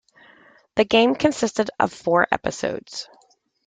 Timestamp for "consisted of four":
1.13-2.25